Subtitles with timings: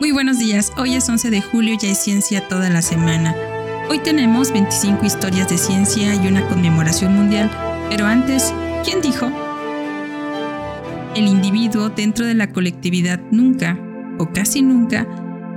[0.00, 3.34] Muy buenos días, hoy es 11 de julio y hay ciencia toda la semana.
[3.90, 7.50] Hoy tenemos 25 historias de ciencia y una conmemoración mundial,
[7.90, 8.54] pero antes,
[8.84, 9.26] ¿quién dijo?
[11.16, 13.76] El individuo dentro de la colectividad nunca,
[14.18, 15.04] o casi nunca,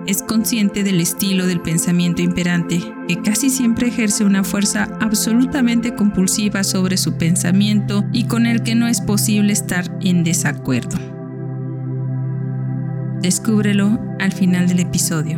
[0.08, 6.64] es consciente del estilo del pensamiento imperante, que casi siempre ejerce una fuerza absolutamente compulsiva
[6.64, 11.21] sobre su pensamiento y con el que no es posible estar en desacuerdo.
[13.22, 15.38] Descúbrelo al final del episodio.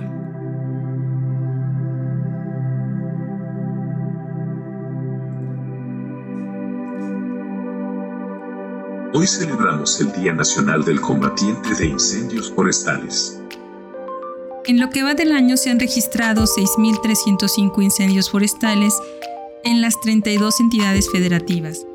[9.13, 13.41] Hoy celebramos el Día Nacional del Combatiente de Incendios Forestales.
[14.65, 18.97] En lo que va del año se han registrado 6.305 incendios forestales
[19.65, 21.85] en las 32 entidades federativas,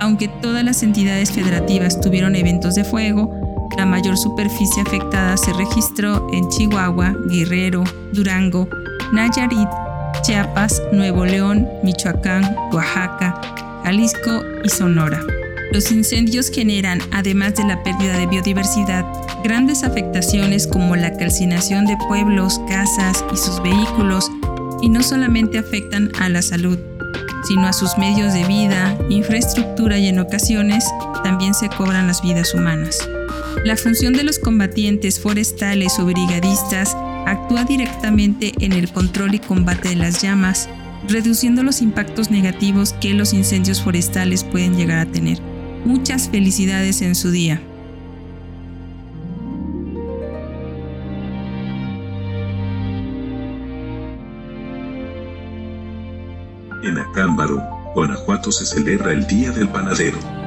[0.00, 3.41] aunque todas las entidades federativas tuvieron eventos de fuego,
[3.76, 8.68] la mayor superficie afectada se registró en Chihuahua, Guerrero, Durango,
[9.12, 9.68] Nayarit,
[10.22, 13.40] Chiapas, Nuevo León, Michoacán, Oaxaca,
[13.84, 15.20] Jalisco y Sonora.
[15.72, 19.06] Los incendios generan, además de la pérdida de biodiversidad,
[19.42, 24.30] grandes afectaciones como la calcinación de pueblos, casas y sus vehículos,
[24.82, 26.78] y no solamente afectan a la salud,
[27.44, 30.84] sino a sus medios de vida, infraestructura y en ocasiones
[31.24, 32.98] también se cobran las vidas humanas.
[33.64, 39.90] La función de los combatientes forestales o brigadistas actúa directamente en el control y combate
[39.90, 40.68] de las llamas,
[41.08, 45.40] reduciendo los impactos negativos que los incendios forestales pueden llegar a tener.
[45.84, 47.62] Muchas felicidades en su día.
[56.82, 57.62] En Acámbaro,
[57.94, 60.41] Guanajuato se celebra el Día del Panadero.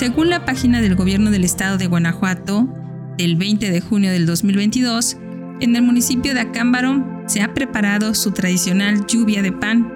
[0.00, 2.66] Según la página del Gobierno del Estado de Guanajuato,
[3.18, 5.18] del 20 de junio del 2022,
[5.60, 9.92] en el municipio de Acámbaro se ha preparado su tradicional lluvia de pan.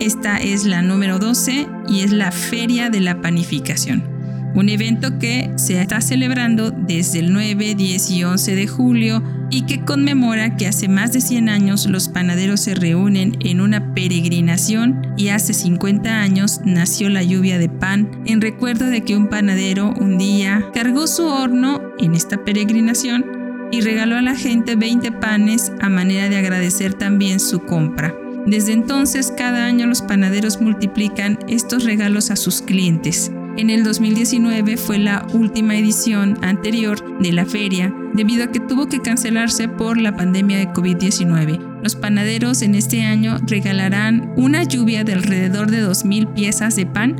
[0.00, 4.13] Esta es la número 12 y es la Feria de la Panificación
[4.54, 9.62] un evento que se está celebrando desde el 9, 10 y 11 de julio y
[9.62, 15.14] que conmemora que hace más de 100 años los panaderos se reúnen en una peregrinación
[15.16, 19.92] y hace 50 años nació la lluvia de pan en recuerdo de que un panadero
[19.98, 23.24] un día cargó su horno en esta peregrinación
[23.72, 28.14] y regaló a la gente 20 panes a manera de agradecer también su compra.
[28.46, 33.32] Desde entonces cada año los panaderos multiplican estos regalos a sus clientes.
[33.56, 38.88] En el 2019 fue la última edición anterior de la feria debido a que tuvo
[38.88, 41.80] que cancelarse por la pandemia de COVID-19.
[41.80, 47.14] Los panaderos en este año regalarán una lluvia de alrededor de 2.000 piezas de pan,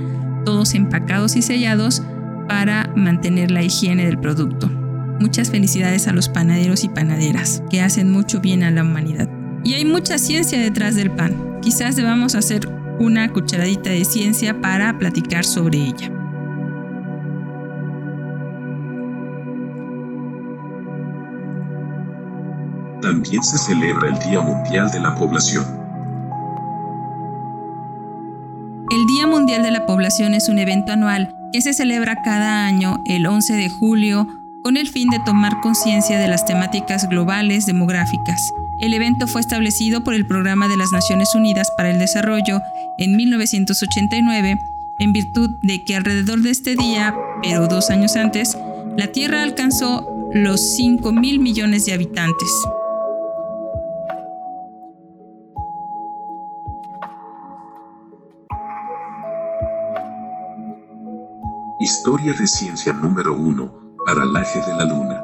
[0.44, 2.02] todos empacados y sellados
[2.48, 4.68] para mantener la higiene del producto.
[5.20, 9.28] Muchas felicidades a los panaderos y panaderas, que hacen mucho bien a la humanidad.
[9.62, 11.60] Y hay mucha ciencia detrás del pan.
[11.62, 12.68] Quizás debamos hacer
[12.98, 16.13] una cucharadita de ciencia para platicar sobre ella.
[23.24, 25.64] También se celebra el Día Mundial de la Población.
[28.90, 33.02] El Día Mundial de la Población es un evento anual que se celebra cada año
[33.06, 34.28] el 11 de julio
[34.62, 38.52] con el fin de tomar conciencia de las temáticas globales demográficas.
[38.80, 42.60] El evento fue establecido por el Programa de las Naciones Unidas para el Desarrollo
[42.98, 44.58] en 1989
[44.98, 48.56] en virtud de que alrededor de este día, pero dos años antes,
[48.98, 52.48] la Tierra alcanzó los 5 mil millones de habitantes.
[61.84, 63.96] Historia de ciencia número 1.
[64.06, 65.22] Paralaje de la Luna.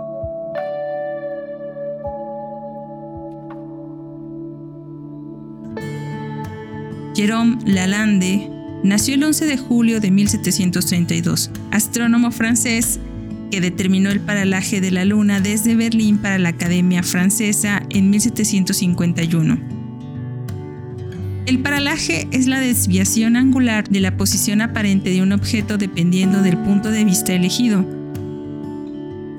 [7.14, 8.50] Jérôme Lalande
[8.84, 13.00] nació el 11 de julio de 1732, astrónomo francés
[13.50, 19.79] que determinó el paralaje de la Luna desde Berlín para la Academia Francesa en 1751.
[21.50, 26.56] El paralaje es la desviación angular de la posición aparente de un objeto dependiendo del
[26.56, 27.84] punto de vista elegido.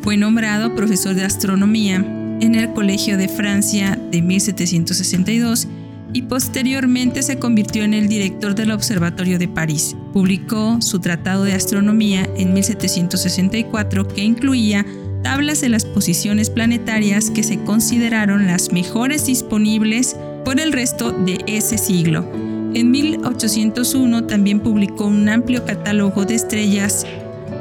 [0.02, 1.96] Fue nombrado profesor de astronomía
[2.42, 5.70] en el Colegio de Francia de 1762
[6.12, 9.96] y posteriormente se convirtió en el director del Observatorio de París.
[10.12, 14.86] Publicó su Tratado de Astronomía en 1764 que incluía
[15.24, 21.44] tablas de las posiciones planetarias que se consideraron las mejores disponibles por el resto de
[21.48, 22.26] ese siglo.
[22.74, 27.06] En 1801 también publicó un amplio catálogo de estrellas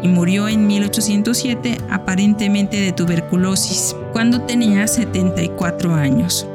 [0.02, 6.46] y murió en 1807 aparentemente de tuberculosis, cuando tenía 74 años.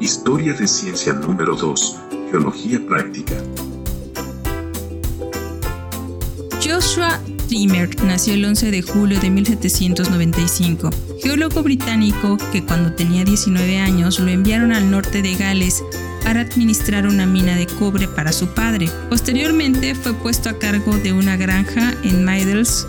[0.00, 2.00] Historia de ciencia número 2.
[2.30, 3.34] Geología práctica.
[6.64, 7.20] Joshua
[7.52, 10.88] Nació el 11 de julio de 1795,
[11.22, 15.84] geólogo británico que cuando tenía 19 años lo enviaron al norte de Gales
[16.24, 18.88] para administrar una mina de cobre para su padre.
[19.10, 22.86] Posteriormente fue puesto a cargo de una granja en Middells,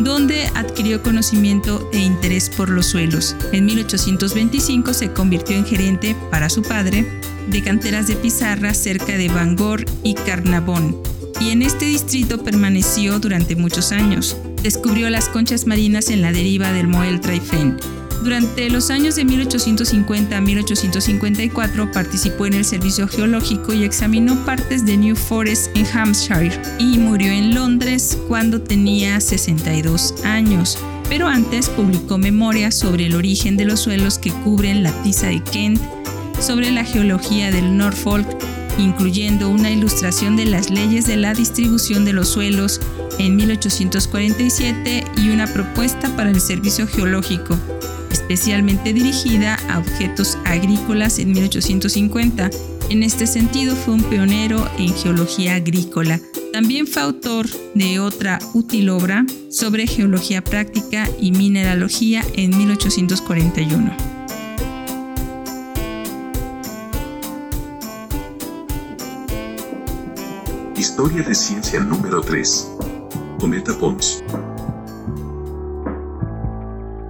[0.00, 3.34] donde adquirió conocimiento e interés por los suelos.
[3.52, 7.06] En 1825 se convirtió en gerente para su padre
[7.48, 11.00] de canteras de pizarra cerca de Bangor y Carnavon,
[11.42, 14.36] y en este distrito permaneció durante muchos años.
[14.62, 17.78] Descubrió las conchas marinas en la deriva del Moel Traifen.
[18.22, 24.86] Durante los años de 1850 a 1854 participó en el servicio geológico y examinó partes
[24.86, 30.78] de New Forest en Hampshire y murió en Londres cuando tenía 62 años.
[31.08, 35.42] Pero antes publicó memorias sobre el origen de los suelos que cubren la tiza de
[35.42, 35.80] Kent,
[36.38, 38.28] sobre la geología del Norfolk
[38.78, 42.80] incluyendo una ilustración de las leyes de la distribución de los suelos
[43.18, 47.58] en 1847 y una propuesta para el servicio geológico,
[48.10, 52.50] especialmente dirigida a objetos agrícolas en 1850.
[52.90, 56.20] En este sentido fue un pionero en geología agrícola.
[56.52, 64.11] También fue autor de otra útil obra sobre geología práctica y mineralogía en 1841.
[70.82, 72.72] Historia de ciencia número 3.
[73.38, 74.24] Cometa Pons.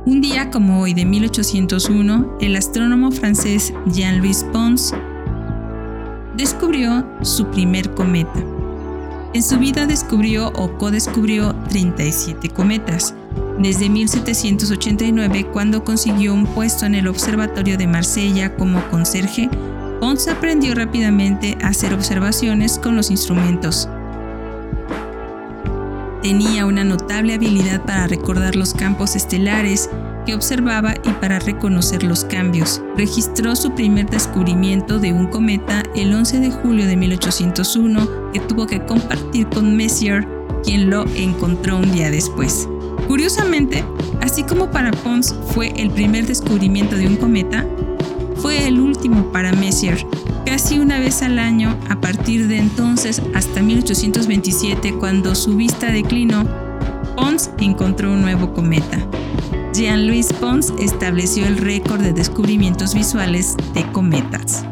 [0.04, 4.92] Un día como hoy de 1801, el astrónomo francés Jean-Louis Pons
[6.36, 8.44] descubrió su primer cometa.
[9.32, 13.14] En su vida descubrió o co-descubrió 37 cometas,
[13.58, 19.48] desde 1789 cuando consiguió un puesto en el Observatorio de Marsella como conserje
[20.02, 23.88] Pons aprendió rápidamente a hacer observaciones con los instrumentos.
[26.22, 29.88] Tenía una notable habilidad para recordar los campos estelares
[30.26, 32.82] que observaba y para reconocer los cambios.
[32.96, 38.66] Registró su primer descubrimiento de un cometa el 11 de julio de 1801 que tuvo
[38.66, 40.26] que compartir con Messier,
[40.64, 42.68] quien lo encontró un día después.
[43.06, 43.84] Curiosamente,
[44.20, 47.64] así como para Pons fue el primer descubrimiento de un cometa,
[48.42, 50.04] fue el último para Messier,
[50.44, 56.44] casi una vez al año a partir de entonces hasta 1827 cuando su vista declinó,
[57.14, 58.98] Pons encontró un nuevo cometa.
[59.72, 64.64] Jean-Louis Pons estableció el récord de descubrimientos visuales de cometas.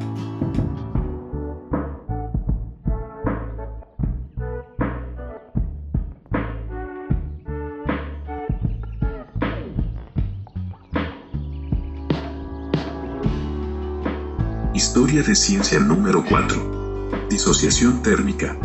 [15.11, 17.27] De ciencia número 4.
[17.29, 18.57] Disociación térmica.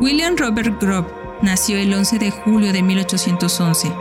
[0.00, 1.08] William Robert Grove
[1.42, 3.92] nació el 11 de julio de 1811,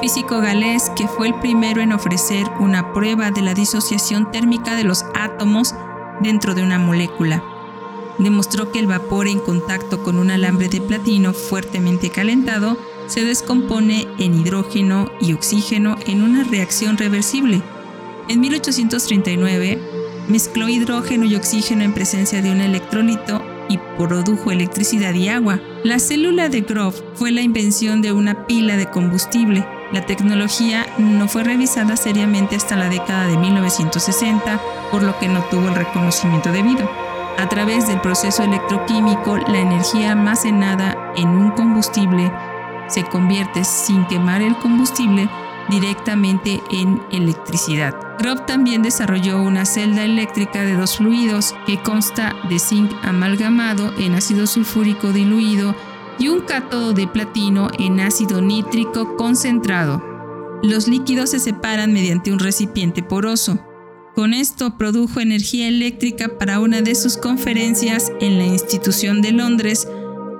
[0.00, 4.84] físico galés que fue el primero en ofrecer una prueba de la disociación térmica de
[4.84, 5.74] los átomos
[6.22, 7.44] dentro de una molécula.
[8.18, 12.78] Demostró que el vapor en contacto con un alambre de platino fuertemente calentado
[13.12, 17.60] se descompone en hidrógeno y oxígeno en una reacción reversible.
[18.30, 19.78] En 1839,
[20.28, 25.60] mezcló hidrógeno y oxígeno en presencia de un electrolito y produjo electricidad y agua.
[25.84, 29.66] La célula de Grove fue la invención de una pila de combustible.
[29.92, 34.58] La tecnología no fue revisada seriamente hasta la década de 1960,
[34.90, 36.88] por lo que no tuvo el reconocimiento debido.
[37.36, 42.32] A través del proceso electroquímico, la energía almacenada en un combustible
[42.92, 45.28] se convierte sin quemar el combustible
[45.68, 47.94] directamente en electricidad.
[48.18, 54.14] Grove también desarrolló una celda eléctrica de dos fluidos que consta de zinc amalgamado en
[54.14, 55.74] ácido sulfúrico diluido
[56.18, 60.02] y un cátodo de platino en ácido nítrico concentrado.
[60.62, 63.58] Los líquidos se separan mediante un recipiente poroso.
[64.14, 69.88] Con esto produjo energía eléctrica para una de sus conferencias en la institución de Londres,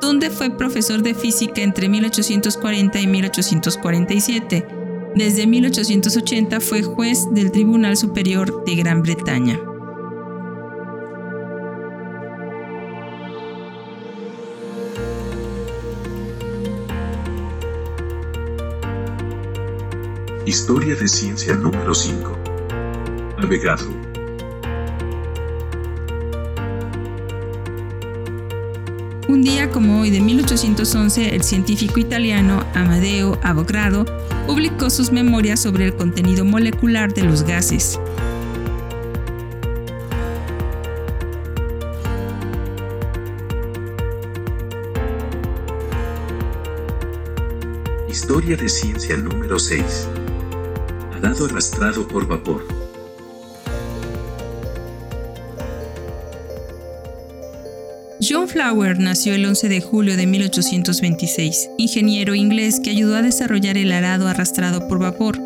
[0.02, 4.66] donde fue profesor de física entre 1840 y 1847.
[5.14, 9.58] Desde 1880 fue juez del Tribunal Superior de Gran Bretaña.
[20.44, 22.38] Historia de ciencia número 5.
[23.38, 24.11] Avogadro.
[29.32, 34.04] Un día como hoy de 1811, el científico italiano Amadeo Avogadro
[34.46, 37.98] publicó sus memorias sobre el contenido molecular de los gases.
[48.10, 50.08] Historia de ciencia número 6.
[51.16, 52.81] Arado arrastrado por vapor.
[58.32, 63.76] John Flower nació el 11 de julio de 1826, ingeniero inglés que ayudó a desarrollar
[63.76, 65.38] el arado arrastrado por vapor.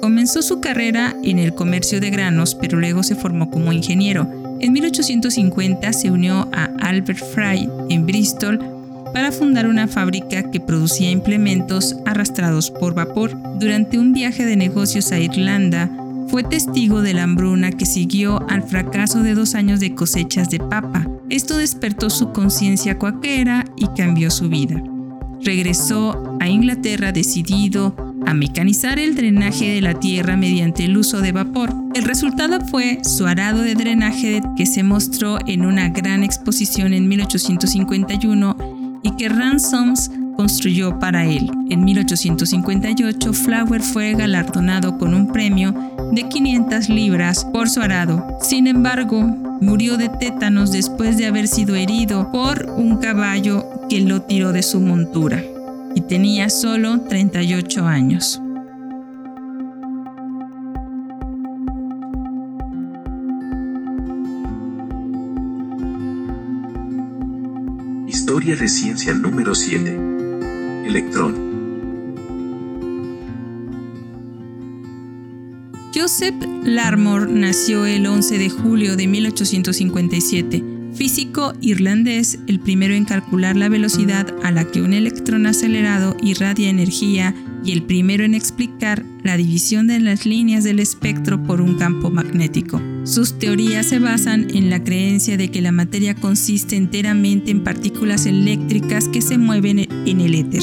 [0.00, 4.26] Comenzó su carrera en el comercio de granos, pero luego se formó como ingeniero.
[4.58, 8.58] En 1850 se unió a Albert Fry en Bristol
[9.14, 13.36] para fundar una fábrica que producía implementos arrastrados por vapor.
[13.60, 15.88] Durante un viaje de negocios a Irlanda,
[16.26, 20.58] fue testigo de la hambruna que siguió al fracaso de dos años de cosechas de
[20.58, 21.06] papa.
[21.32, 24.82] Esto despertó su conciencia cuaquera y cambió su vida.
[25.40, 27.96] Regresó a Inglaterra decidido
[28.26, 31.74] a mecanizar el drenaje de la tierra mediante el uso de vapor.
[31.94, 37.08] El resultado fue su arado de drenaje que se mostró en una gran exposición en
[37.08, 41.50] 1851 y que Ransoms construyó para él.
[41.70, 45.74] En 1858, Flower fue galardonado con un premio
[46.12, 48.36] de 500 libras por su arado.
[48.42, 54.22] Sin embargo, murió de tétanos después de haber sido herido por un caballo que lo
[54.22, 55.42] tiró de su montura
[55.94, 58.42] y tenía solo 38 años.
[68.08, 70.86] Historia de ciencia número 7.
[70.86, 71.51] Electrón.
[75.94, 76.34] Joseph
[76.64, 83.68] Larmor nació el 11 de julio de 1857, físico irlandés, el primero en calcular la
[83.68, 89.36] velocidad a la que un electrón acelerado irradia energía y el primero en explicar la
[89.36, 92.80] división de las líneas del espectro por un campo magnético.
[93.04, 98.24] Sus teorías se basan en la creencia de que la materia consiste enteramente en partículas
[98.24, 100.62] eléctricas que se mueven en el éter.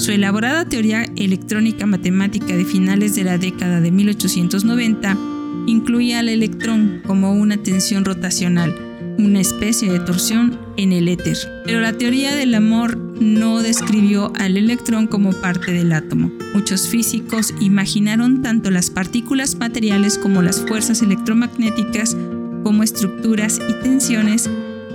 [0.00, 5.14] Su elaborada teoría electrónica matemática de finales de la década de 1890
[5.66, 8.74] incluía al electrón como una tensión rotacional,
[9.18, 11.36] una especie de torsión en el éter.
[11.66, 16.32] Pero la teoría del amor no describió al electrón como parte del átomo.
[16.54, 22.16] Muchos físicos imaginaron tanto las partículas materiales como las fuerzas electromagnéticas
[22.62, 24.48] como estructuras y tensiones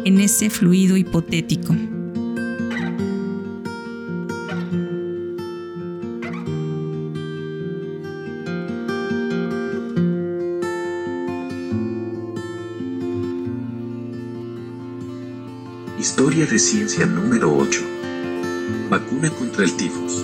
[0.03, 1.75] en ese fluido hipotético.
[16.35, 17.81] Historia de ciencia número 8.
[18.89, 20.21] Vacuna contra el tifus.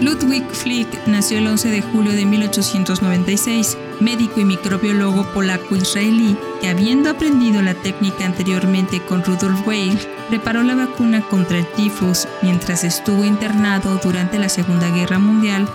[0.00, 7.10] Ludwig Flick nació el 11 de julio de 1896, médico y microbiólogo polaco-israelí que habiendo
[7.10, 9.96] aprendido la técnica anteriormente con Rudolf Weil,
[10.28, 15.68] preparó la vacuna contra el tifus mientras estuvo internado durante la Segunda Guerra Mundial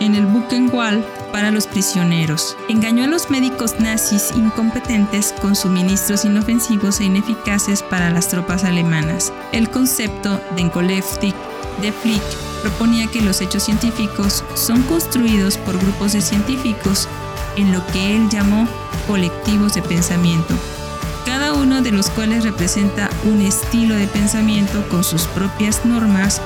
[0.00, 2.56] en el Buchenwald para los prisioneros.
[2.68, 9.32] Engañó a los médicos nazis incompetentes con suministros inofensivos e ineficaces para las tropas alemanas.
[9.50, 11.34] El concepto de Enkoleftik
[11.80, 12.22] de Flick
[12.62, 17.08] proponía que los hechos científicos son construidos por grupos de científicos
[17.56, 18.68] en lo que él llamó
[19.06, 20.54] colectivos de pensamiento,
[21.26, 26.40] cada uno de los cuales representa un estilo de pensamiento con sus propias normas,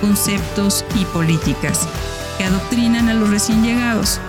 [0.00, 1.88] conceptos y políticas
[2.36, 4.20] que adoctrinan a los recién llegados.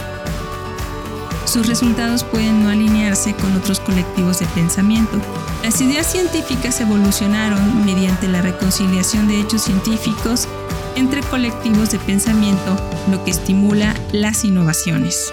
[1.54, 5.22] Sus resultados pueden no alinearse con otros colectivos de pensamiento.
[5.62, 10.48] Las ideas científicas evolucionaron mediante la reconciliación de hechos científicos
[10.96, 12.76] entre colectivos de pensamiento,
[13.12, 15.32] lo que estimula las innovaciones.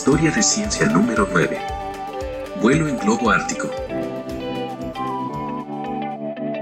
[0.00, 1.58] Historia de ciencia número 9.
[2.62, 3.68] Vuelo en globo ártico.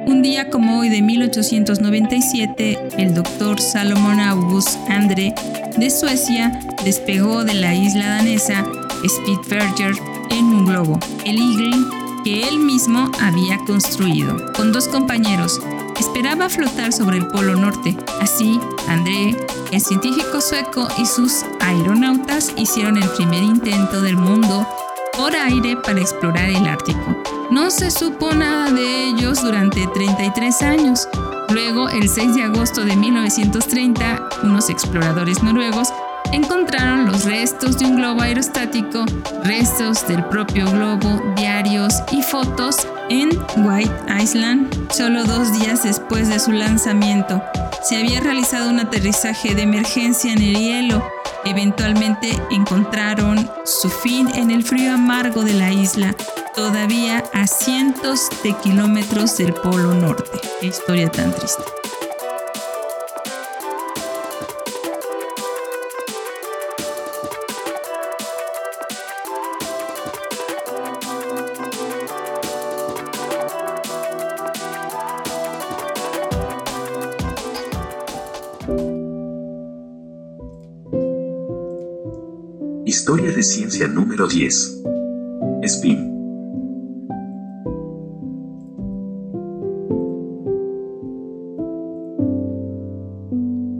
[0.06, 5.32] Un día como hoy de 1897, el doctor Salomon August Andre
[5.76, 8.66] de Suecia despegó de la isla danesa
[9.06, 9.94] Spitsbergen
[10.30, 11.76] en un globo, el Eagle,
[12.24, 14.52] que él mismo había construido.
[14.54, 15.60] Con dos compañeros,
[16.00, 17.96] esperaba flotar sobre el Polo Norte.
[18.20, 19.36] Así, André,
[19.72, 24.66] el científico sueco y sus aeronautas hicieron el primer intento del mundo
[25.16, 27.22] por aire para explorar el Ártico.
[27.50, 31.08] No se supo nada de ellos durante 33 años.
[31.50, 35.88] Luego, el 6 de agosto de 1930, unos exploradores noruegos
[36.32, 39.04] encontraron los restos de un globo aerostático,
[39.44, 46.38] restos del propio globo, diarios y fotos en White Island solo dos días después de
[46.38, 47.42] su lanzamiento.
[47.82, 51.08] Se había realizado un aterrizaje de emergencia en el hielo.
[51.44, 56.14] Eventualmente encontraron su fin en el frío amargo de la isla,
[56.54, 60.40] todavía a cientos de kilómetros del Polo Norte.
[60.60, 61.62] Qué historia tan triste.
[83.08, 84.82] Historia de ciencia número 10.
[85.62, 85.96] Spin.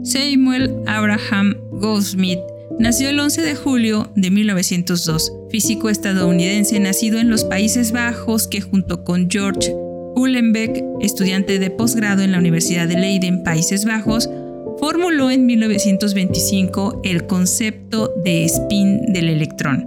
[0.03, 2.39] Samuel Abraham Goldsmith
[2.79, 8.61] nació el 11 de julio de 1902, físico estadounidense nacido en los Países Bajos que
[8.61, 9.71] junto con George
[10.15, 14.27] Uhlenbeck, estudiante de posgrado en la Universidad de Leiden, Países Bajos,
[14.91, 19.85] formuló en 1925 el concepto de spin del electrón.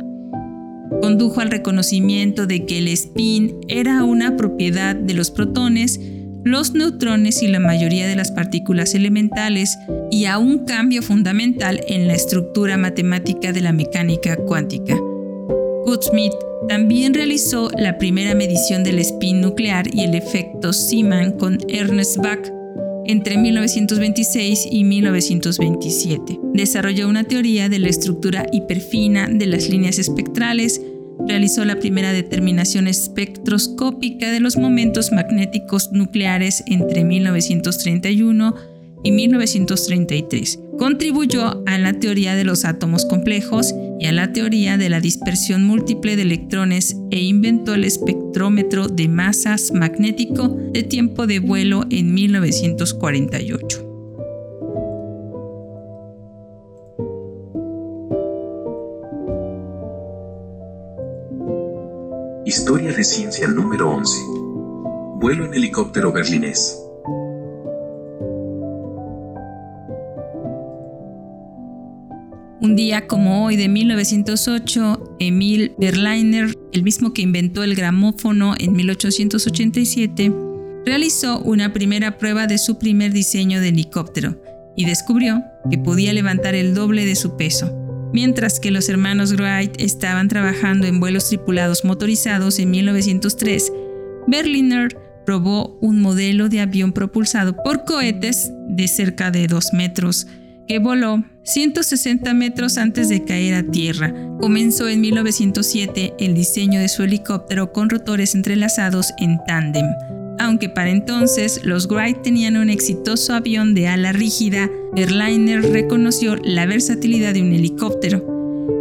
[1.00, 5.98] Condujo al reconocimiento de que el spin era una propiedad de los protones,
[6.44, 9.76] los neutrones y la mayoría de las partículas elementales
[10.12, 14.96] y a un cambio fundamental en la estructura matemática de la mecánica cuántica.
[15.84, 16.34] Goodsmith
[16.68, 22.61] también realizó la primera medición del spin nuclear y el efecto Zeeman con Ernest Bach
[23.06, 26.38] entre 1926 y 1927.
[26.54, 30.80] Desarrolló una teoría de la estructura hiperfina de las líneas espectrales,
[31.26, 38.54] realizó la primera determinación espectroscópica de los momentos magnéticos nucleares entre 1931
[39.04, 40.60] y 1933.
[40.78, 45.62] Contribuyó a la teoría de los átomos complejos y a la teoría de la dispersión
[45.62, 52.12] múltiple de electrones e inventó el espectrómetro de masas magnético de tiempo de vuelo en
[52.12, 53.88] 1948.
[62.44, 64.20] Historia de ciencia número 11.
[65.20, 66.81] Vuelo en helicóptero berlinés.
[72.62, 78.74] Un día como hoy de 1908, Emil Berliner, el mismo que inventó el gramófono en
[78.74, 80.32] 1887,
[80.86, 84.40] realizó una primera prueba de su primer diseño de helicóptero
[84.76, 87.76] y descubrió que podía levantar el doble de su peso.
[88.12, 93.72] Mientras que los hermanos Wright estaban trabajando en vuelos tripulados motorizados en 1903,
[94.28, 94.96] Berliner
[95.26, 100.28] probó un modelo de avión propulsado por cohetes de cerca de 2 metros
[100.68, 104.14] que voló 160 metros antes de caer a tierra.
[104.40, 109.86] Comenzó en 1907 el diseño de su helicóptero con rotores entrelazados en tándem.
[110.38, 116.66] Aunque para entonces los Wright tenían un exitoso avión de ala rígida, Berliner reconoció la
[116.66, 118.24] versatilidad de un helicóptero.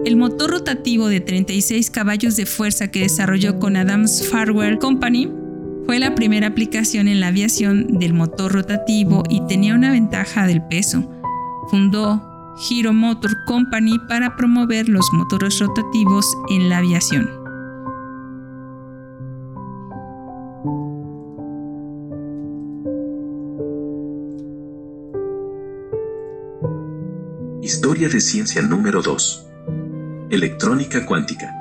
[0.05, 5.31] El motor rotativo de 36 caballos de fuerza que desarrolló con Adams Farwell Company
[5.85, 10.63] fue la primera aplicación en la aviación del motor rotativo y tenía una ventaja del
[10.63, 11.07] peso
[11.71, 12.21] fundó
[12.57, 17.29] Hero Motor Company para promover los motores rotativos en la aviación.
[27.61, 29.47] Historia de ciencia número 2.
[30.29, 31.60] Electrónica cuántica.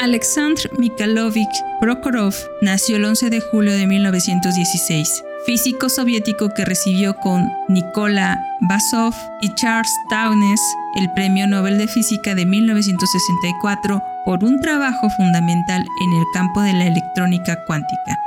[0.00, 7.52] Alexandr Mikhailovich Prokhorov nació el 11 de julio de 1916, físico soviético que recibió con
[7.68, 10.60] Nikola Basov y Charles Townes
[10.94, 16.72] el Premio Nobel de Física de 1964 por un trabajo fundamental en el campo de
[16.72, 18.18] la electrónica cuántica.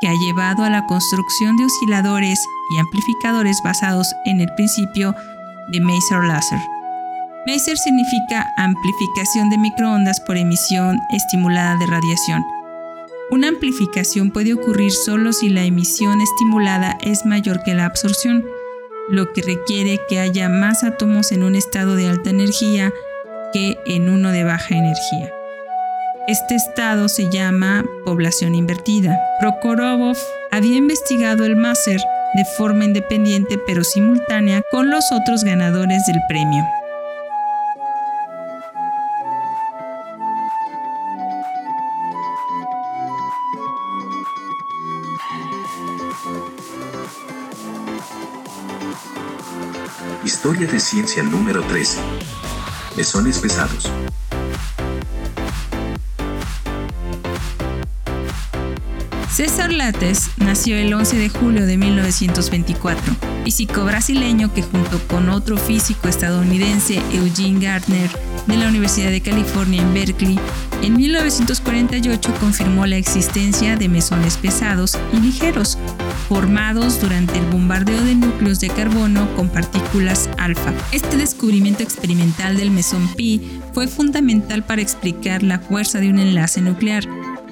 [0.00, 2.38] que ha llevado a la construcción de osciladores
[2.70, 5.14] y amplificadores basados en el principio
[5.72, 6.75] de Maser-Laser.
[7.46, 12.44] Maser significa amplificación de microondas por emisión estimulada de radiación.
[13.30, 18.44] Una amplificación puede ocurrir solo si la emisión estimulada es mayor que la absorción,
[19.08, 22.92] lo que requiere que haya más átomos en un estado de alta energía
[23.52, 25.30] que en uno de baja energía.
[26.26, 29.16] Este estado se llama población invertida.
[29.38, 30.16] Prokhorov
[30.50, 32.00] había investigado el máser
[32.34, 36.64] de forma independiente pero simultánea con los otros ganadores del premio.
[50.56, 51.98] Historia de ciencia número 13.
[52.96, 53.90] Mesones pesados.
[59.46, 65.56] César Lattes nació el 11 de julio de 1924, físico brasileño que junto con otro
[65.56, 68.10] físico estadounidense, Eugene Gardner,
[68.48, 70.40] de la Universidad de California en Berkeley,
[70.82, 75.78] en 1948 confirmó la existencia de mesones pesados y ligeros,
[76.28, 80.74] formados durante el bombardeo de núcleos de carbono con partículas alfa.
[80.90, 86.60] Este descubrimiento experimental del mesón pi fue fundamental para explicar la fuerza de un enlace
[86.60, 87.04] nuclear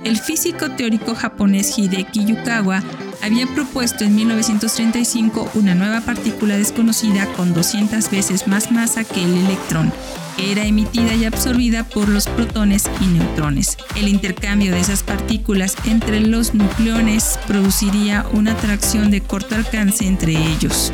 [0.04, 2.82] el físico teórico japonés Hideki Yukawa
[3.22, 9.34] había propuesto en 1935 una nueva partícula desconocida con 200 veces más masa que el
[9.34, 9.92] electrón,
[10.36, 13.78] que era emitida y absorbida por los protones y neutrones.
[13.96, 20.32] El intercambio de esas partículas entre los nucleones produciría una atracción de corto alcance entre
[20.32, 20.92] ellos.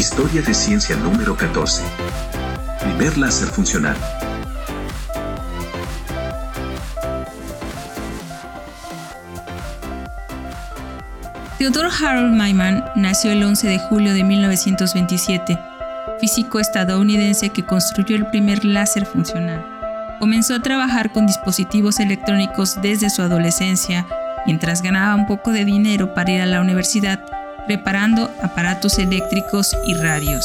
[0.00, 1.82] Historia de ciencia número 14.
[2.80, 3.94] Primer láser funcional.
[11.58, 15.58] Theodore Harold Maiman nació el 11 de julio de 1927,
[16.18, 19.62] físico estadounidense que construyó el primer láser funcional.
[20.18, 24.06] Comenzó a trabajar con dispositivos electrónicos desde su adolescencia,
[24.46, 27.22] mientras ganaba un poco de dinero para ir a la universidad
[27.70, 30.44] preparando aparatos eléctricos y radios.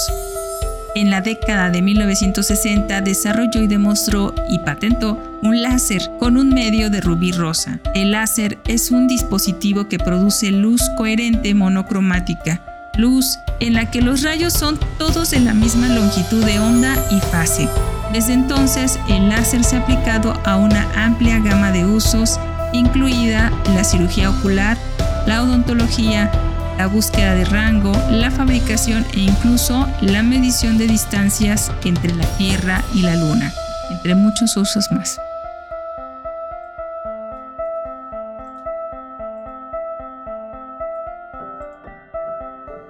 [0.93, 6.91] En la década de 1960 desarrolló y demostró y patentó un láser con un medio
[6.91, 7.79] de rubí rosa.
[7.95, 12.61] El láser es un dispositivo que produce luz coherente monocromática,
[12.95, 17.19] luz en la que los rayos son todos de la misma longitud de onda y
[17.21, 17.67] fase.
[18.13, 22.39] Desde entonces, el láser se ha aplicado a una amplia gama de usos,
[22.71, 24.77] incluida la cirugía ocular,
[25.25, 26.31] la odontología,
[26.77, 32.83] la búsqueda de rango, la fabricación e incluso la medición de distancias entre la Tierra
[32.93, 33.53] y la Luna,
[33.91, 35.19] entre muchos usos más.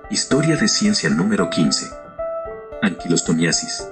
[0.09, 1.89] Historia de ciencia número 15.
[2.81, 3.87] Anquilostomiasis.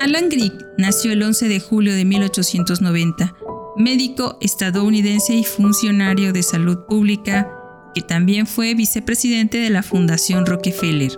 [0.00, 3.34] Alan Grieg nació el 11 de julio de 1890
[3.76, 7.50] médico estadounidense y funcionario de salud pública,
[7.94, 11.12] que también fue vicepresidente de la Fundación Rockefeller.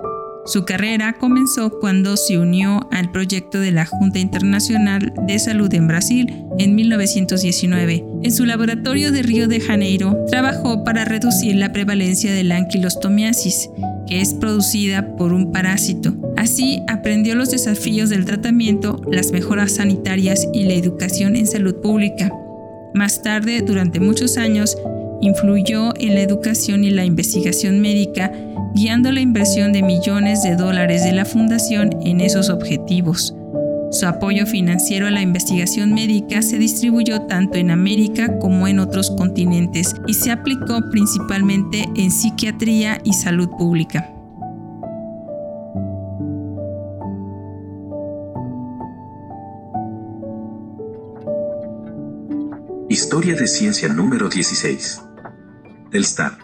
[0.47, 5.89] Su carrera comenzó cuando se unió al proyecto de la Junta Internacional de Salud en
[5.89, 6.27] Brasil
[6.59, 8.05] en 1919.
[8.23, 13.71] En su laboratorio de Río de Janeiro trabajó para reducir la prevalencia de la anquilostomiasis,
[14.07, 16.15] que es producida por un parásito.
[16.37, 22.31] Así aprendió los desafíos del tratamiento, las mejoras sanitarias y la educación en salud pública.
[22.95, 24.79] Más tarde, durante muchos años,
[25.21, 28.31] influyó en la educación y la investigación médica,
[28.73, 33.35] guiando la inversión de millones de dólares de la fundación en esos objetivos.
[33.91, 39.11] Su apoyo financiero a la investigación médica se distribuyó tanto en América como en otros
[39.11, 44.14] continentes y se aplicó principalmente en psiquiatría y salud pública.
[52.95, 55.03] Historia de ciencia número 16.
[55.91, 56.39] Telstar.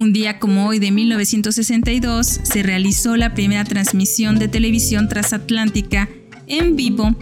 [0.00, 6.08] Un día como hoy de 1962 se realizó la primera transmisión de televisión transatlántica
[6.48, 7.14] en vivo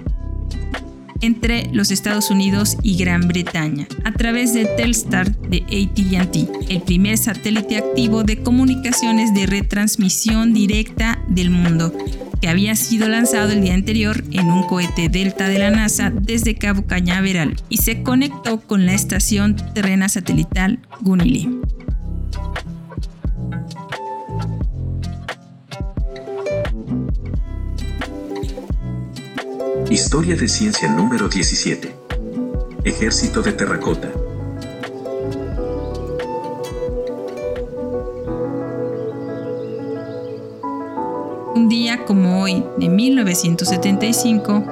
[1.20, 7.18] entre los Estados Unidos y Gran Bretaña a través de Telstar de ATT, el primer
[7.18, 11.92] satélite activo de comunicaciones de retransmisión directa del mundo
[12.48, 16.87] había sido lanzado el día anterior en un cohete Delta de la NASA desde Cabo
[16.87, 21.61] Cañaveral y se conectó con la estación terrena satelital Gunili.
[29.90, 31.94] Historia de ciencia número 17.
[32.85, 34.11] Ejército de Terracota.
[42.07, 44.64] Como hoy, de 1975,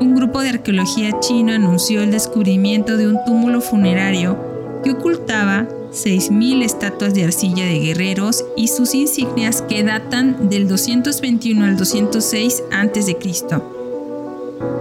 [0.00, 4.36] un grupo de arqueología chino anunció el descubrimiento de un túmulo funerario
[4.82, 11.64] que ocultaba 6.000 estatuas de arcilla de guerreros y sus insignias que datan del 221
[11.64, 13.16] al 206 a.C.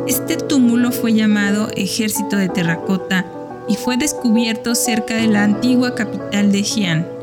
[0.07, 3.25] Este túmulo fue llamado Ejército de Terracota
[3.67, 7.20] y fue descubierto cerca de la antigua capital de Xi'an.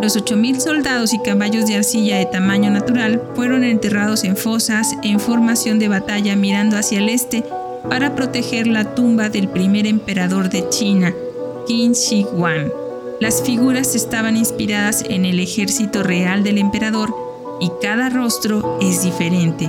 [0.00, 5.18] Los 8.000 soldados y caballos de arcilla de tamaño natural fueron enterrados en fosas en
[5.18, 7.44] formación de batalla mirando hacia el este
[7.90, 11.12] para proteger la tumba del primer emperador de China,
[11.66, 12.70] Qin Shi Huang.
[13.20, 17.12] Las figuras estaban inspiradas en el ejército real del emperador
[17.60, 19.68] y cada rostro es diferente.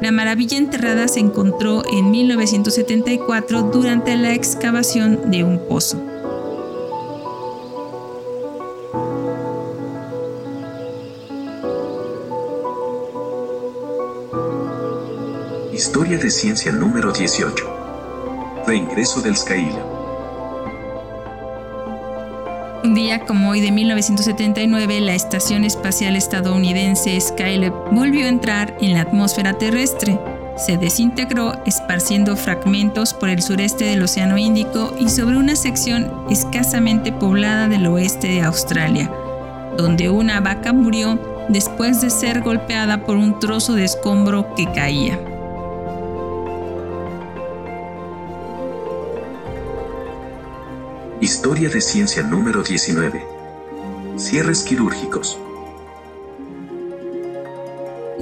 [0.00, 6.09] La maravilla enterrada se encontró en 1974 durante la excavación de un pozo.
[15.90, 18.62] Historia de ciencia número 18.
[18.64, 19.84] Reingreso del Skyla.
[22.84, 28.94] Un día como hoy de 1979, la Estación Espacial Estadounidense Skylab volvió a entrar en
[28.94, 30.16] la atmósfera terrestre.
[30.56, 37.10] Se desintegró esparciendo fragmentos por el sureste del Océano Índico y sobre una sección escasamente
[37.10, 39.10] poblada del oeste de Australia,
[39.76, 45.18] donde una vaca murió después de ser golpeada por un trozo de escombro que caía.
[51.20, 53.22] Historia de ciencia número 19.
[54.16, 55.38] Cierres quirúrgicos.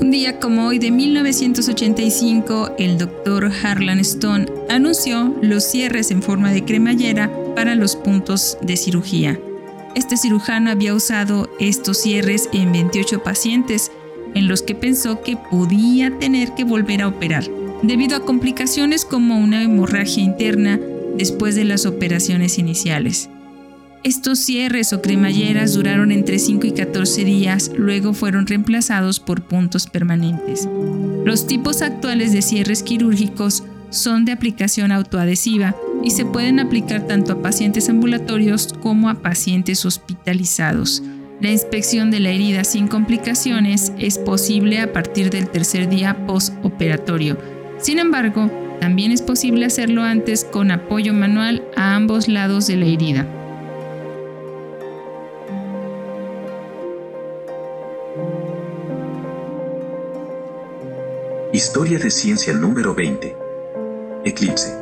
[0.01, 6.51] Un día como hoy de 1985, el doctor Harlan Stone anunció los cierres en forma
[6.51, 9.39] de cremallera para los puntos de cirugía.
[9.95, 13.93] Este cirujano había usado estos cierres en 28 pacientes
[14.35, 17.45] en los que pensó que podía tener que volver a operar,
[17.83, 20.81] debido a complicaciones como una hemorragia interna,
[21.17, 23.31] después de las operaciones iniciales.
[24.05, 29.87] Estos cierres o cremalleras duraron entre 5 y 14 días, luego fueron reemplazados por puntos
[29.87, 30.69] permanentes.
[31.25, 37.33] Los tipos actuales de cierres quirúrgicos son de aplicación autoadhesiva y se pueden aplicar tanto
[37.33, 41.03] a pacientes ambulatorios como a pacientes hospitalizados.
[41.41, 47.39] La inspección de la herida sin complicaciones es posible a partir del tercer día postoperatorio.
[47.79, 52.87] Sin embargo, también es posible hacerlo antes con apoyo manual a ambos lados de la
[52.87, 53.27] herida.
[61.53, 63.37] Historia de ciencia número 20.
[64.25, 64.75] Eclipse.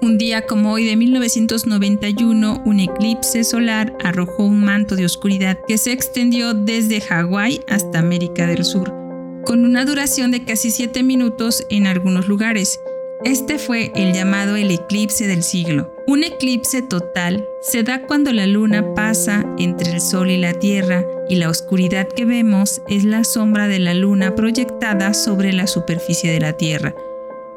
[0.00, 5.78] Un día como hoy de 1991, un eclipse solar arrojó un manto de oscuridad que
[5.78, 9.01] se extendió desde Hawái hasta América del Sur
[9.44, 12.80] con una duración de casi 7 minutos en algunos lugares.
[13.24, 15.94] Este fue el llamado el eclipse del siglo.
[16.06, 21.06] Un eclipse total se da cuando la luna pasa entre el sol y la tierra
[21.28, 26.32] y la oscuridad que vemos es la sombra de la luna proyectada sobre la superficie
[26.32, 26.94] de la tierra.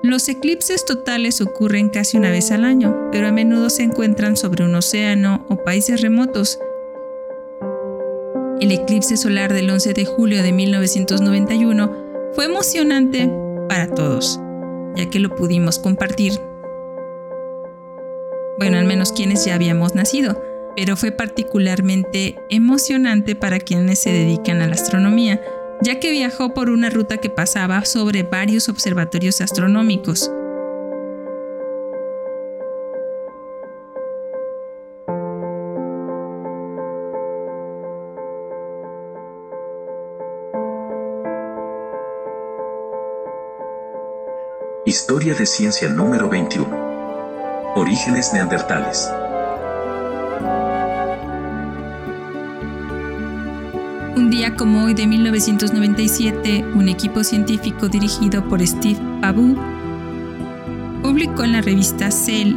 [0.03, 4.63] Los eclipses totales ocurren casi una vez al año, pero a menudo se encuentran sobre
[4.63, 6.59] un océano o países remotos,
[8.61, 13.29] el eclipse solar del 11 de julio de 1991 fue emocionante
[13.67, 14.39] para todos,
[14.95, 16.39] ya que lo pudimos compartir.
[18.57, 20.41] Bueno, al menos quienes ya habíamos nacido,
[20.75, 25.41] pero fue particularmente emocionante para quienes se dedican a la astronomía,
[25.81, 30.31] ya que viajó por una ruta que pasaba sobre varios observatorios astronómicos.
[44.95, 47.73] Historia de ciencia número 21.
[47.75, 49.11] Orígenes neandertales.
[54.15, 59.57] Un día como hoy de 1997, un equipo científico dirigido por Steve Pabu
[61.03, 62.55] publicó en la revista Cell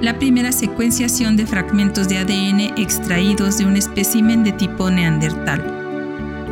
[0.00, 5.62] la primera secuenciación de fragmentos de ADN extraídos de un espécimen de tipo neandertal.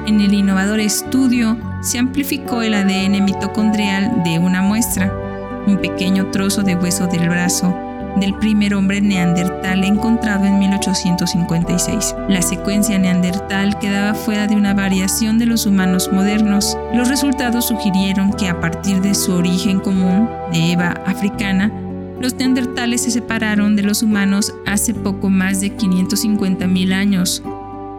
[0.07, 5.24] En el innovador estudio se amplificó el ADN mitocondrial de una muestra,
[5.67, 7.75] un pequeño trozo de hueso del brazo
[8.17, 12.15] del primer hombre neandertal encontrado en 1856.
[12.29, 16.77] La secuencia neandertal quedaba fuera de una variación de los humanos modernos.
[16.95, 21.73] Los resultados sugirieron que a partir de su origen común, de Eva africana,
[22.21, 27.43] los neandertales se separaron de los humanos hace poco más de 550.000 años,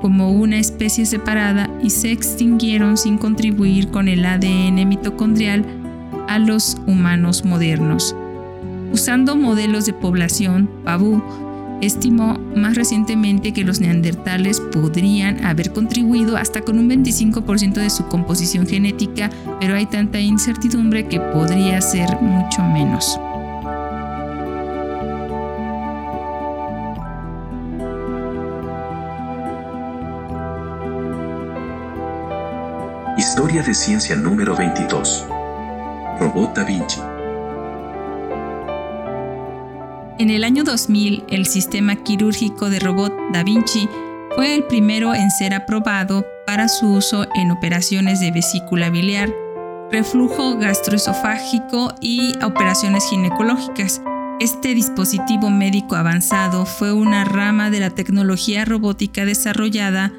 [0.01, 5.85] como una especie separada y se extinguieron sin contribuir con el ADN mitocondrial
[6.27, 8.15] a los humanos modernos.
[8.91, 11.21] Usando modelos de población, Pabu
[11.81, 18.07] estimó más recientemente que los neandertales podrían haber contribuido hasta con un 25% de su
[18.07, 23.19] composición genética, pero hay tanta incertidumbre que podría ser mucho menos.
[33.17, 35.35] Historia de ciencia número 22.
[36.19, 36.99] Robot Da Vinci.
[40.17, 43.89] En el año 2000, el sistema quirúrgico de robot Da Vinci
[44.36, 49.30] fue el primero en ser aprobado para su uso en operaciones de vesícula biliar,
[49.91, 54.01] reflujo gastroesofágico y operaciones ginecológicas.
[54.39, 60.13] Este dispositivo médico avanzado fue una rama de la tecnología robótica desarrollada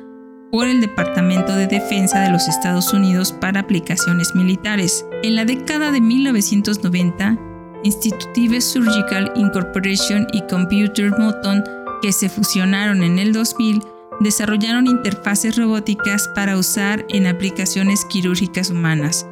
[0.51, 5.05] por el Departamento de Defensa de los Estados Unidos para aplicaciones militares.
[5.23, 7.39] En la década de 1990,
[7.83, 11.63] Institutive Surgical Incorporation y Computer Moton,
[12.03, 13.83] que se fusionaron en el 2000,
[14.21, 19.27] desarrollaron interfaces robóticas para usar en aplicaciones quirúrgicas humanas.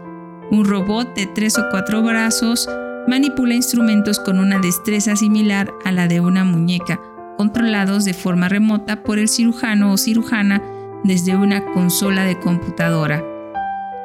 [0.51, 2.69] Un robot de tres o cuatro brazos
[3.09, 7.01] manipula instrumentos con una destreza similar a la de una muñeca,
[7.37, 10.63] controlados de forma remota por el cirujano o cirujana
[11.05, 13.23] desde una consola de computadora.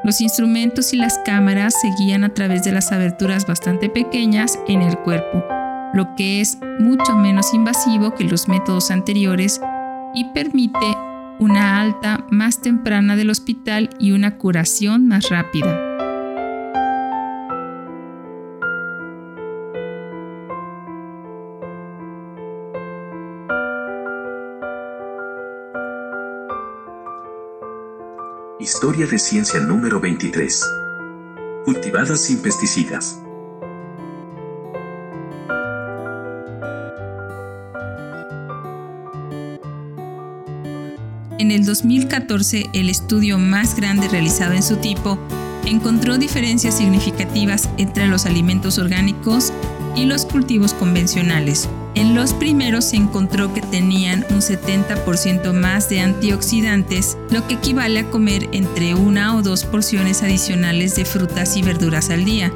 [0.04, 4.98] Los instrumentos y las cámaras seguían a través de las aberturas bastante pequeñas en el
[5.00, 5.44] cuerpo,
[5.94, 9.60] lo que es mucho menos invasivo que los métodos anteriores
[10.14, 10.96] y permite
[11.40, 15.89] una alta más temprana del hospital y una curación más rápida.
[28.72, 30.64] Historia de ciencia número 23.
[31.66, 33.20] Cultivadas sin pesticidas.
[41.40, 45.18] En el 2014, el estudio más grande realizado en su tipo
[45.66, 49.52] encontró diferencias significativas entre los alimentos orgánicos
[49.96, 51.68] y los cultivos convencionales.
[52.00, 58.00] En los primeros se encontró que tenían un 70% más de antioxidantes, lo que equivale
[58.00, 62.54] a comer entre una o dos porciones adicionales de frutas y verduras al día,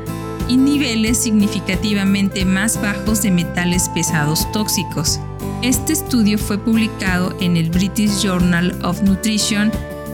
[0.47, 5.19] y niveles significativamente más bajos de metales pesados tóxicos.
[5.62, 9.73] Este estudio fue publicado en el British Journal of Nutrition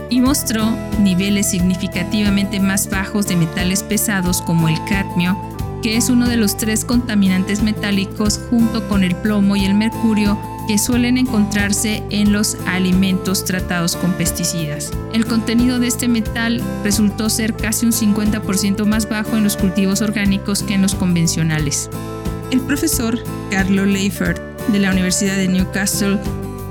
[0.10, 5.38] y mostró niveles significativamente más bajos de metales pesados como el cadmio,
[5.82, 10.40] que es uno de los tres contaminantes metálicos junto con el plomo y el mercurio
[10.68, 14.92] que suelen encontrarse en los alimentos tratados con pesticidas.
[15.14, 20.02] El contenido de este metal resultó ser casi un 50% más bajo en los cultivos
[20.02, 21.90] orgánicos que en los convencionales.
[22.52, 23.18] El profesor
[23.50, 26.20] Carlo Leifert de la Universidad de Newcastle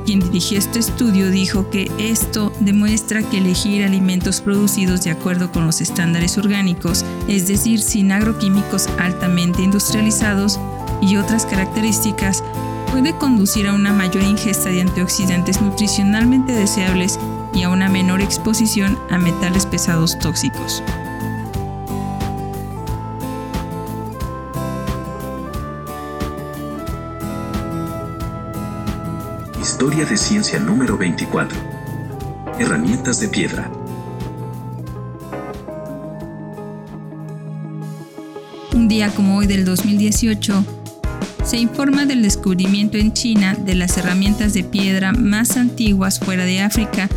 [0.08, 5.66] quien dirigió este estudio dijo que esto demuestra que elegir alimentos producidos de acuerdo con
[5.66, 10.58] los estándares orgánicos, es decir, sin agroquímicos altamente industrializados
[11.02, 12.42] y otras características,
[12.90, 17.20] puede conducir a una mayor ingesta de antioxidantes nutricionalmente deseables
[17.52, 20.82] y a una menor exposición a metales pesados tóxicos.
[29.80, 31.56] Historia de ciencia número 24.
[32.58, 33.70] Herramientas de piedra.
[38.74, 40.64] Un día como hoy del 2018,
[41.44, 46.60] se informa del descubrimiento en China de las herramientas de piedra más antiguas fuera de
[46.60, 47.08] África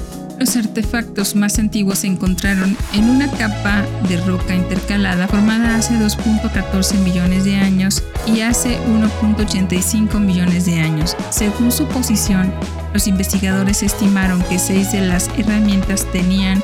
[0.42, 6.98] los artefactos más antiguos se encontraron en una capa de roca intercalada formada hace 2.14
[7.04, 11.16] millones de años y hace 1.85 millones de años.
[11.30, 12.52] Según su posición,
[12.92, 16.64] los investigadores estimaron que seis de las herramientas tenían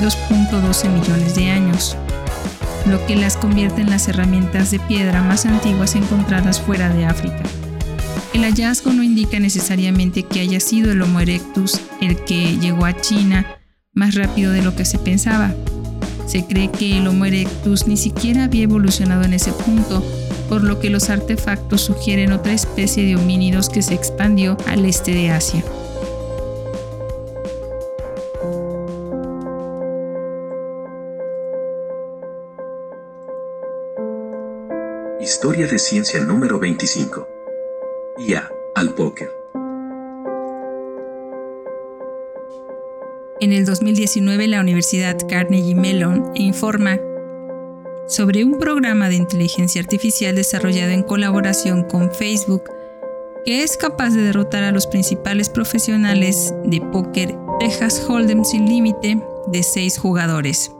[0.00, 1.96] 2.12 millones de años,
[2.86, 7.42] lo que las convierte en las herramientas de piedra más antiguas encontradas fuera de África.
[8.32, 13.00] El hallazgo no indica necesariamente que haya sido el Homo erectus el que llegó a
[13.00, 13.58] China,
[13.92, 15.52] más rápido de lo que se pensaba.
[16.26, 20.04] Se cree que el Homo erectus ni siquiera había evolucionado en ese punto,
[20.48, 25.12] por lo que los artefactos sugieren otra especie de homínidos que se expandió al este
[25.12, 25.64] de Asia.
[35.20, 37.29] Historia de ciencia número 25.
[38.20, 39.30] IA al póker.
[43.40, 46.98] En el 2019 la Universidad Carnegie Mellon informa
[48.06, 52.64] sobre un programa de inteligencia artificial desarrollado en colaboración con Facebook
[53.46, 59.18] que es capaz de derrotar a los principales profesionales de póker Texas Hold'em sin límite
[59.46, 60.70] de seis jugadores.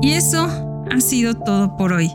[0.00, 0.48] Y eso
[0.90, 2.10] ha sido todo por hoy.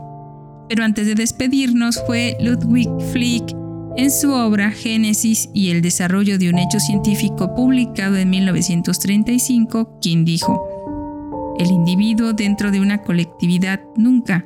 [0.68, 3.56] Pero antes de despedirnos fue Ludwig Flick
[3.98, 10.26] en su obra Génesis y el desarrollo de un hecho científico publicado en 1935 quien
[10.26, 14.46] dijo, el individuo dentro de una colectividad nunca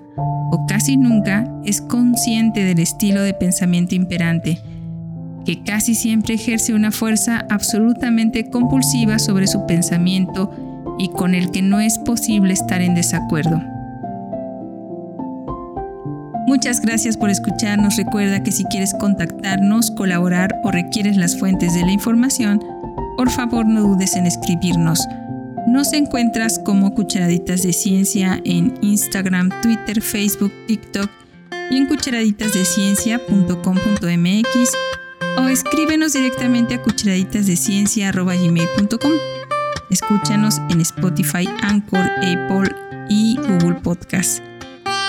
[0.52, 4.60] o casi nunca es consciente del estilo de pensamiento imperante,
[5.46, 10.52] que casi siempre ejerce una fuerza absolutamente compulsiva sobre su pensamiento
[11.00, 13.79] y con el que no es posible estar en desacuerdo.
[16.50, 17.96] Muchas gracias por escucharnos.
[17.96, 22.60] Recuerda que si quieres contactarnos, colaborar o requieres las fuentes de la información,
[23.18, 25.00] por favor no dudes en escribirnos.
[25.68, 31.08] Nos encuentras como Cucharaditas de Ciencia en Instagram, Twitter, Facebook, TikTok
[31.70, 34.72] y en cucharaditasdeciencia.com.mx
[35.38, 39.14] o escríbenos directamente a cucharaditasdeciencia.gmail.com.
[39.92, 42.76] Escúchanos en Spotify, Anchor, Apple
[43.08, 44.49] y Google Podcast.